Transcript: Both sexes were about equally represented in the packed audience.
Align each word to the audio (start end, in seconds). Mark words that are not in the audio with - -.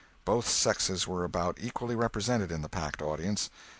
Both 0.25 0.49
sexes 0.49 1.07
were 1.07 1.23
about 1.23 1.59
equally 1.61 1.95
represented 1.95 2.51
in 2.51 2.63
the 2.63 2.69
packed 2.69 3.03
audience. 3.03 3.51